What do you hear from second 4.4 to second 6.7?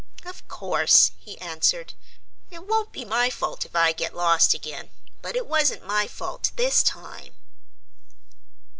again; but it wasn't my fault